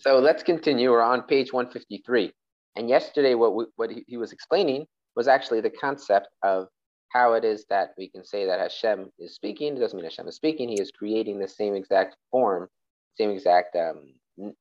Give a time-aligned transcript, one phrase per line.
[0.00, 0.92] So let's continue.
[0.92, 2.32] We're on page 153.
[2.76, 4.86] And yesterday, what, we, what he, was explaining
[5.16, 6.68] was actually the concept of
[7.08, 9.76] how it is that we can say that Hashem is speaking.
[9.76, 10.68] It doesn't mean Hashem is speaking.
[10.68, 12.68] He is creating the same exact form,
[13.16, 14.12] same exact um,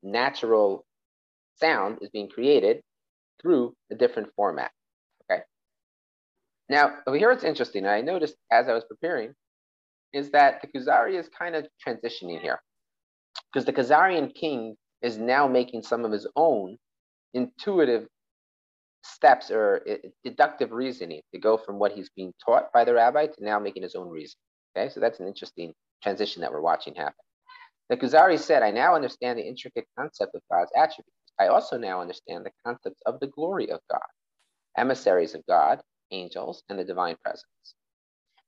[0.01, 0.83] natural
[1.61, 2.81] sound is being created
[3.39, 4.71] through a different format.
[5.29, 5.43] Okay.
[6.67, 7.85] Now, over here, it's interesting.
[7.85, 9.35] I noticed as I was preparing
[10.13, 12.59] is that the Kuzari is kind of transitioning here
[13.53, 16.77] because the Khazarian king is now making some of his own
[17.33, 18.07] intuitive
[19.03, 23.27] steps or eh, deductive reasoning to go from what he's being taught by the rabbi
[23.27, 24.37] to now making his own reason.
[24.75, 27.15] Okay, so that's an interesting transition that we're watching happen.
[27.89, 31.11] The Kuzari said, I now understand the intricate concept of God's attributes.
[31.39, 34.01] I also now understand the concepts of the glory of God,
[34.77, 37.45] emissaries of God, angels, and the divine presence.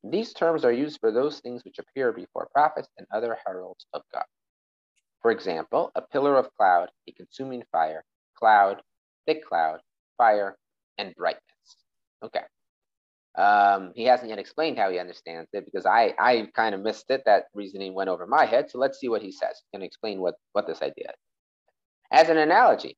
[0.03, 4.01] These terms are used for those things which appear before prophets and other heralds of
[4.13, 4.23] God.
[5.21, 8.03] For example, a pillar of cloud, a consuming fire,
[8.35, 8.81] cloud,
[9.25, 9.79] thick cloud,
[10.17, 10.57] fire,
[10.97, 11.43] and brightness.
[12.23, 12.43] Okay.
[13.37, 17.09] Um, he hasn't yet explained how he understands it because I, I kind of missed
[17.09, 17.23] it.
[17.25, 18.69] That reasoning went over my head.
[18.69, 19.61] So let's see what he says.
[19.73, 21.15] and explain what, what this idea is.
[22.11, 22.97] As an analogy,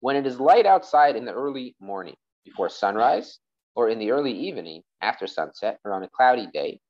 [0.00, 3.38] when it is light outside in the early morning before sunrise,
[3.74, 6.80] or in the early evening after sunset, or on a cloudy day,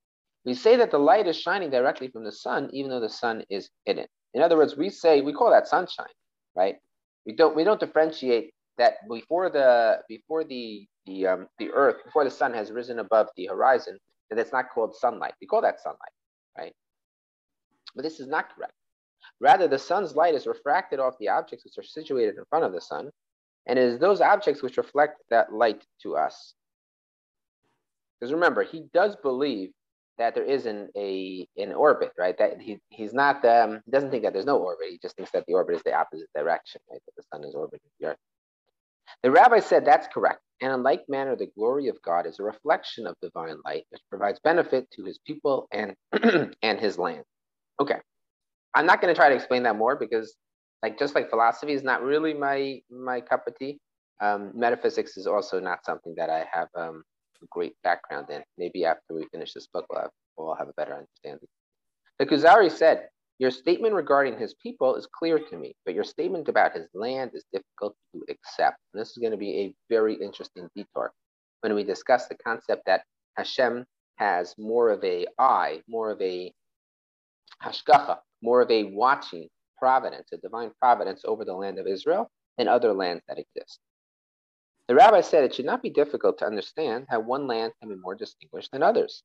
[0.44, 3.44] we say that the light is shining directly from the sun, even though the sun
[3.50, 4.06] is hidden.
[4.34, 6.06] In other words, we say we call that sunshine,
[6.56, 6.77] right?
[7.27, 12.25] We don't we don't differentiate that before the before the the um, the earth before
[12.25, 13.98] the sun has risen above the horizon
[14.31, 15.34] that it's not called sunlight.
[15.41, 16.14] We call that sunlight,
[16.56, 16.72] right?
[17.95, 18.72] But this is not correct.
[19.41, 22.72] Rather, the sun's light is refracted off the objects which are situated in front of
[22.72, 23.11] the sun,
[23.67, 26.55] and it is those objects which reflect that light to us.
[28.19, 29.70] Because remember, he does believe
[30.19, 32.36] that there isn't a an orbit, right?
[32.39, 34.89] That he he's not um, he doesn't think that there's no orbit.
[34.91, 37.00] He just thinks that the orbit is the opposite direction, right?
[37.06, 38.19] That the sun is orbiting the earth.
[39.25, 40.41] The rabbi said that's correct.
[40.62, 44.03] And in like manner, the glory of God is a reflection of divine light, which
[44.10, 45.94] provides benefit to his people and
[46.62, 47.25] and his land.
[47.81, 47.99] Okay.
[48.75, 50.37] I'm not going to try to explain that more because
[50.82, 53.81] like just like philosophy is not really my my cup of tea.
[54.22, 57.04] Um, metaphysics is also not something that I have um,
[57.43, 58.43] a great background in.
[58.59, 61.49] Maybe after we finish this book, we'll have, we'll have a better understanding.
[62.19, 63.09] The Kuzari said,
[63.39, 67.33] Your statement regarding his people is clear to me, but your statement about his land
[67.34, 68.79] is difficult to accept.
[68.93, 71.12] And this is going to be a very interesting detour
[71.61, 73.03] when we discuss the concept that
[73.37, 73.84] Hashem
[74.17, 76.53] has more of a eye, more of a
[77.62, 79.49] hashgacha, more of a watching
[79.79, 83.79] providence, a divine providence over the land of Israel and other lands that exist.
[84.91, 87.95] The rabbi said it should not be difficult to understand how one land can be
[87.95, 89.23] more distinguished than others.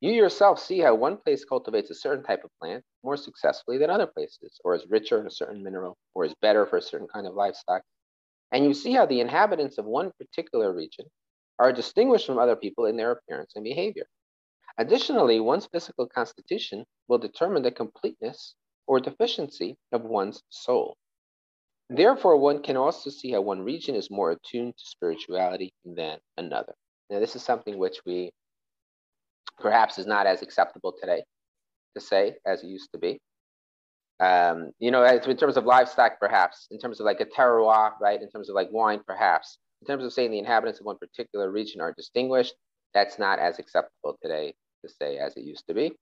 [0.00, 3.88] You yourself see how one place cultivates a certain type of plant more successfully than
[3.88, 7.08] other places, or is richer in a certain mineral, or is better for a certain
[7.08, 7.82] kind of livestock.
[8.50, 11.06] And you see how the inhabitants of one particular region
[11.58, 14.04] are distinguished from other people in their appearance and behavior.
[14.76, 20.98] Additionally, one's physical constitution will determine the completeness or deficiency of one's soul.
[21.94, 26.72] Therefore, one can also see how one region is more attuned to spirituality than another.
[27.10, 28.30] Now, this is something which we
[29.60, 31.22] perhaps is not as acceptable today
[31.94, 33.20] to say as it used to be.
[34.20, 38.22] Um, you know, in terms of livestock, perhaps, in terms of like a terroir, right?
[38.22, 39.58] In terms of like wine, perhaps.
[39.82, 42.54] In terms of saying the inhabitants of one particular region are distinguished,
[42.94, 45.92] that's not as acceptable today to say as it used to be.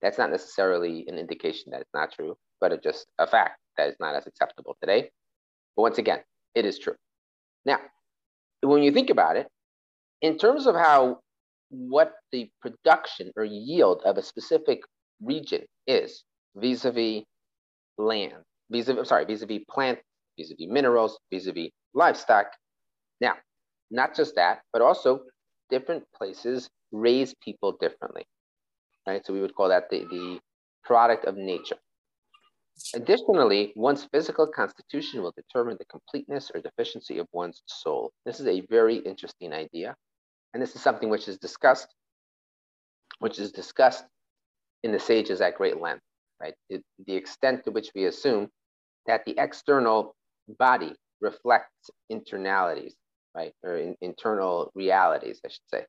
[0.00, 3.88] That's not necessarily an indication that it's not true, but it's just a fact that
[3.88, 5.10] it's not as acceptable today.
[5.76, 6.20] But once again,
[6.54, 6.94] it is true.
[7.64, 7.78] Now,
[8.62, 9.46] when you think about it,
[10.22, 11.20] in terms of how
[11.68, 14.80] what the production or yield of a specific
[15.20, 17.24] region is vis-a-vis
[17.98, 18.34] land,
[18.70, 19.98] vis-a-vis, sorry, vis-a-vis plant,
[20.38, 22.46] vis-a-vis minerals, vis-a-vis livestock.
[23.20, 23.34] Now,
[23.90, 25.20] not just that, but also
[25.70, 28.24] different places raise people differently,
[29.06, 29.24] right?
[29.24, 30.40] So we would call that the, the
[30.84, 31.76] product of nature.
[32.94, 38.12] Additionally, one's physical constitution will determine the completeness or deficiency of one's soul.
[38.24, 39.96] This is a very interesting idea.
[40.52, 41.88] And this is something which is discussed,
[43.18, 44.04] which is discussed
[44.82, 46.02] in the sages at great length,
[46.40, 46.54] right?
[46.68, 48.48] It, the extent to which we assume
[49.06, 50.14] that the external
[50.58, 52.92] body reflects internalities,
[53.34, 53.52] right?
[53.62, 55.86] Or in, internal realities, I should say.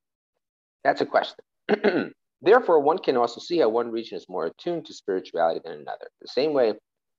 [0.83, 1.44] That's a question.
[2.42, 6.07] Therefore, one can also see how one region is more attuned to spirituality than another.
[6.22, 6.74] The same way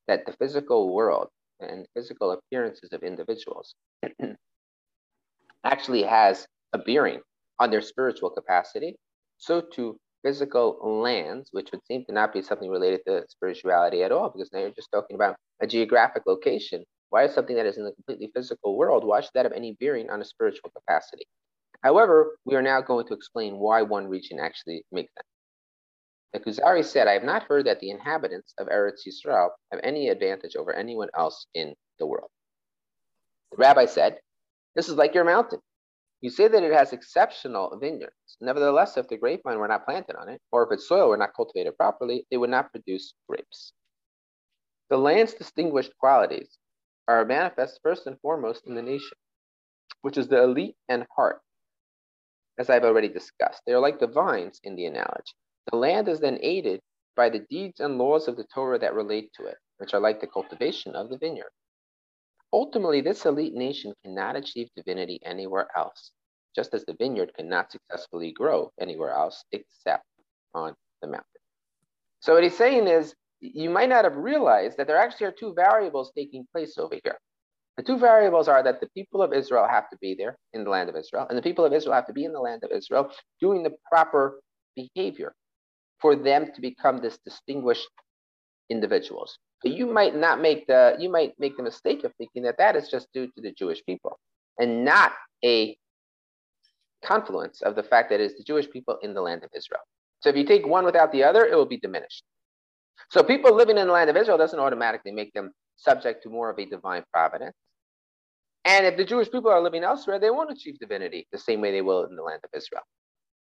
[0.06, 1.29] that the physical world
[1.61, 3.75] and physical appearances of individuals
[5.65, 7.20] actually has a bearing
[7.59, 8.97] on their spiritual capacity,
[9.38, 14.12] so too physical lands, which would seem to not be something related to spirituality at
[14.12, 16.85] all, because now you're just talking about a geographic location?
[17.11, 19.73] Why is something that is in the completely physical world, why should that have any
[19.81, 21.26] bearing on a spiritual capacity?
[21.82, 25.25] However, we are now going to explain why one region actually makes them.
[26.32, 30.08] The Kuzari said, I have not heard that the inhabitants of Eretz Yisrael have any
[30.08, 32.30] advantage over anyone else in the world.
[33.52, 34.19] The rabbi said,
[34.75, 35.60] This is like your mountain.
[36.20, 38.36] You say that it has exceptional vineyards.
[38.40, 41.34] Nevertheless, if the grapevine were not planted on it, or if its soil were not
[41.34, 43.72] cultivated properly, it would not produce grapes.
[44.90, 46.58] The land's distinguished qualities
[47.06, 49.16] are manifest first and foremost in the nation,
[50.02, 51.40] which is the elite and heart,
[52.58, 53.62] as I've already discussed.
[53.66, 55.34] They are like the vines in the analogy.
[55.70, 56.81] The land is then aided
[57.16, 60.20] by the deeds and laws of the Torah that relate to it, which are like
[60.20, 61.50] the cultivation of the vineyard.
[62.52, 66.12] Ultimately, this elite nation cannot achieve divinity anywhere else,
[66.56, 70.04] just as the vineyard cannot successfully grow anywhere else except
[70.54, 71.25] on the mountain.
[72.20, 75.54] So, what he's saying is, you might not have realized that there actually are two
[75.54, 77.19] variables taking place over here.
[77.78, 80.70] The two variables are that the people of Israel have to be there in the
[80.70, 82.72] land of Israel, and the people of Israel have to be in the land of
[82.72, 84.40] Israel doing the proper
[84.75, 85.32] behavior
[86.00, 87.88] for them to become this distinguished
[88.69, 89.38] individuals.
[89.62, 92.75] So you might not make the you might make the mistake of thinking that that
[92.75, 94.19] is just due to the Jewish people
[94.58, 95.12] and not
[95.44, 95.76] a
[97.04, 99.82] confluence of the fact that it is the Jewish people in the land of Israel.
[100.20, 102.25] So if you take one without the other, it will be diminished.
[103.10, 106.50] So people living in the land of Israel doesn't automatically make them subject to more
[106.50, 107.54] of a divine providence.
[108.69, 111.73] And if the Jewish people are living elsewhere, they won't achieve divinity the same way
[111.73, 112.82] they will in the land of Israel.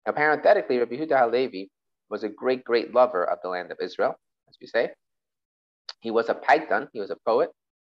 [0.04, 1.70] Now, parenthetically, Rabbi Yehuda Halevi
[2.10, 4.16] was a great, great lover of the land of Israel,
[4.48, 4.90] as we say.
[6.00, 7.50] He was a paitan, he was a poet,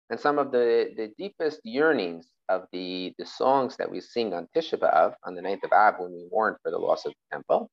[0.08, 4.48] and some of the, the deepest yearnings of the, the songs that we sing on
[4.56, 7.36] Tisha B'Av, on the ninth of Av, when we mourn for the loss of the
[7.36, 7.68] temple,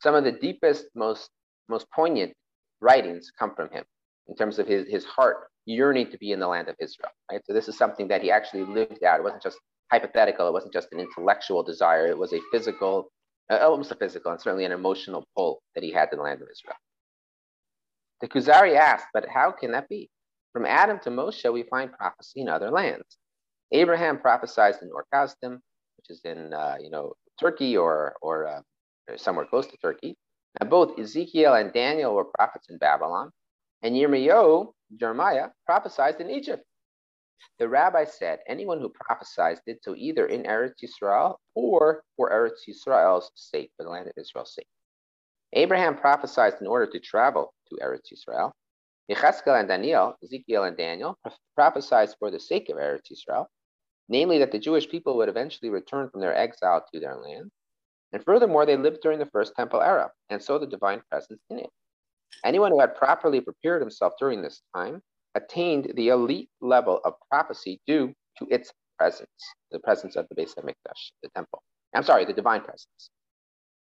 [0.00, 1.28] some of the deepest, most,
[1.68, 2.32] most poignant
[2.80, 3.84] writings come from him
[4.28, 7.10] in terms of his, his heart yearning to be in the land of Israel.
[7.30, 7.40] Right?
[7.44, 9.20] So this is something that he actually lived out.
[9.20, 9.58] It wasn't just
[9.92, 10.48] hypothetical.
[10.48, 12.06] It wasn't just an intellectual desire.
[12.06, 13.10] It was a physical,
[13.50, 16.40] uh, almost a physical, and certainly an emotional pull that he had to the land
[16.42, 16.76] of Israel.
[18.20, 20.08] The Kuzari asked, but how can that be?
[20.52, 23.18] From Adam to Moshe, we find prophecy in other lands.
[23.72, 25.60] Abraham prophesied in Ur Kasdim,
[25.98, 28.60] which is in uh, you know Turkey or or uh,
[29.16, 30.16] somewhere close to Turkey.
[30.60, 33.30] And both Ezekiel and Daniel were prophets in Babylon,
[33.82, 36.64] and Yirmiyahu, Jeremiah, prophesied in Egypt.
[37.58, 42.68] The rabbi said, anyone who prophesies did so either in Eretz Yisrael or for Eretz
[42.68, 44.66] Yisrael's sake, for the land of Israel's sake.
[45.52, 48.52] Abraham prophesied in order to travel to Eretz Yisrael.
[49.10, 51.16] Yechezkel and Daniel, Ezekiel and Daniel,
[51.54, 53.46] prophesied for the sake of Eretz Yisrael,
[54.08, 57.50] namely that the Jewish people would eventually return from their exile to their land.
[58.12, 61.60] And furthermore, they lived during the first temple era and saw the divine presence in
[61.60, 61.70] it.
[62.44, 65.02] Anyone who had properly prepared himself during this time
[65.34, 69.28] attained the elite level of prophecy due to its presence,
[69.70, 71.62] the presence of the Beis Hamikdash, the temple.
[71.94, 73.10] I'm sorry, the divine presence.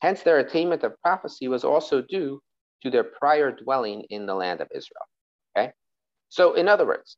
[0.01, 2.41] Hence, their attainment of prophecy was also due
[2.83, 5.07] to their prior dwelling in the land of Israel.
[5.57, 5.73] Okay?
[6.29, 7.17] So, in other words,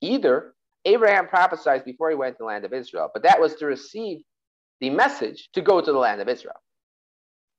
[0.00, 0.54] either
[0.84, 4.20] Abraham prophesied before he went to the land of Israel, but that was to receive
[4.80, 6.56] the message to go to the land of Israel.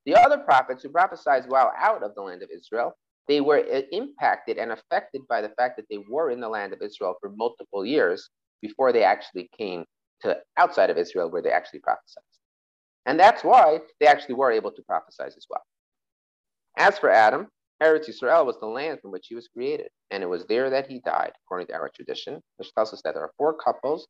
[0.07, 2.93] The other prophets who prophesied while out of the land of Israel,
[3.27, 6.71] they were uh, impacted and affected by the fact that they were in the land
[6.71, 8.29] of Israel for multiple years
[8.61, 9.83] before they actually came
[10.21, 12.23] to outside of Israel where they actually prophesied.
[13.05, 15.63] And that's why they actually were able to prophesy as well.
[16.77, 17.49] As for Adam,
[17.83, 20.87] Eretz Yisrael was the land from which he was created, and it was there that
[20.87, 24.07] he died, according to our tradition, which tells us that there are four couples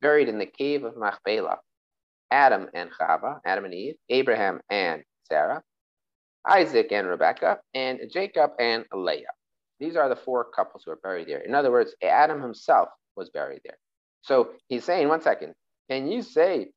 [0.00, 1.58] buried in the cave of Machpelah
[2.30, 5.62] Adam and Chava, Adam and Eve, Abraham and Sarah,
[6.48, 9.26] Isaac and Rebecca, and Jacob and Leah.
[9.80, 11.40] These are the four couples who are buried there.
[11.40, 13.78] In other words, Adam himself was buried there.
[14.22, 15.54] So he's saying, one second,
[15.90, 16.68] can you say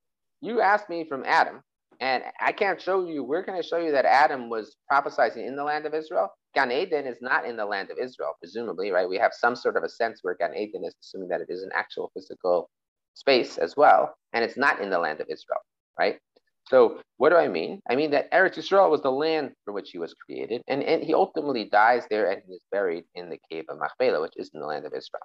[0.41, 1.61] you asked me from Adam,
[1.99, 5.55] and I can't show you, where can I show you that Adam was prophesizing in
[5.55, 6.29] the land of Israel?
[6.55, 9.09] Gan Eden is not in the land of Israel, presumably, right?
[9.09, 11.63] We have some sort of a sense where Gan Eden is, assuming that it is
[11.63, 12.69] an actual physical
[13.15, 15.59] space as well, and it's not in the land of Israel,
[15.99, 16.19] right?
[16.69, 17.81] So what do I mean?
[17.89, 21.03] I mean that Eretz Yisrael was the land for which he was created, and, and
[21.03, 24.51] he ultimately dies there and he is buried in the cave of Machpelah, which is
[24.53, 25.23] in the land of Israel.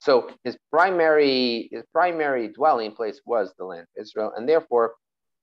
[0.00, 4.94] So his primary, his primary dwelling place was the land of Israel, and therefore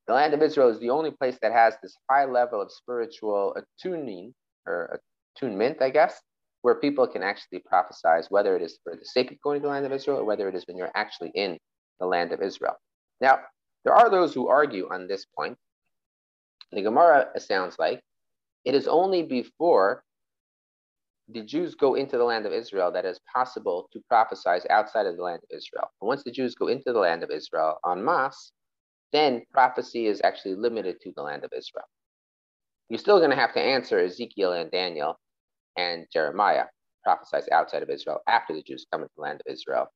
[0.07, 3.55] the land of Israel is the only place that has this high level of spiritual
[3.55, 4.33] attuning
[4.65, 4.99] or
[5.37, 6.19] attunement, I guess,
[6.61, 9.71] where people can actually prophesize whether it is for the sake of going to the
[9.71, 11.57] land of Israel or whether it is when you're actually in
[11.99, 12.75] the land of Israel.
[13.21, 13.39] Now,
[13.87, 15.57] there are those who argue on this point.
[16.73, 18.01] The Gemara sounds like
[18.65, 20.03] it is only before
[21.29, 25.15] the Jews go into the land of Israel, that is possible to prophesize outside of
[25.15, 25.89] the land of Israel.
[26.01, 28.51] And once the Jews go into the land of Israel en masse,
[29.13, 31.85] then prophecy is actually limited to the land of Israel.
[32.89, 35.17] You're still going to have to answer Ezekiel and Daniel
[35.77, 36.65] and Jeremiah,
[37.05, 39.87] prophesies outside of Israel after the Jews come into the land of Israel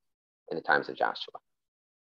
[0.50, 1.34] in the times of Joshua.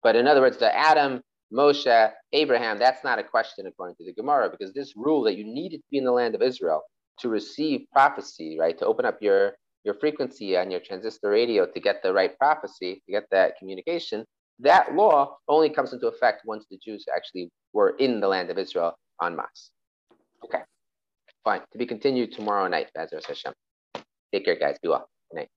[0.04, 1.20] But in other words, the Adam,
[1.52, 5.44] Moshe, Abraham, that's not a question according to the Gemara, because this rule that you
[5.44, 6.82] needed to be in the land of Israel
[7.20, 11.78] to receive prophecy, right, to open up your your frequency on your transistor radio to
[11.78, 14.24] get the right prophecy, to get that communication,
[14.58, 18.58] that law only comes into effect once the Jews actually were in the land of
[18.58, 19.70] Israel en masse.
[20.42, 20.62] Okay,
[21.44, 21.60] fine.
[21.72, 23.52] To be continued tomorrow night, Bezras Hashem.
[24.32, 24.76] Take care, guys.
[24.82, 25.08] Be well.
[25.30, 25.48] Good night.